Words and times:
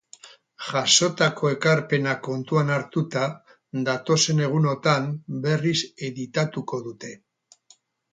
Jasotako 0.67 1.49
ekarpenak 1.55 2.23
kontuan 2.27 2.71
hartuta, 2.75 3.25
datozen 3.89 4.41
egunotan 4.47 5.05
berriz 5.45 5.75
editatuko 6.09 6.81
dute. 6.89 7.13